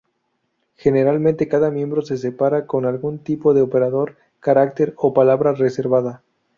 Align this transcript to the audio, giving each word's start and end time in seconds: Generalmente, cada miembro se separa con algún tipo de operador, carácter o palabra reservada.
Generalmente, 0.77 1.47
cada 1.47 1.69
miembro 1.69 2.01
se 2.01 2.17
separa 2.17 2.65
con 2.65 2.87
algún 2.87 3.19
tipo 3.19 3.53
de 3.53 3.61
operador, 3.61 4.17
carácter 4.39 4.95
o 4.97 5.13
palabra 5.13 5.53
reservada. 5.53 6.23